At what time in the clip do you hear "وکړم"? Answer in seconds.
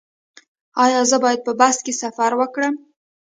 2.39-2.75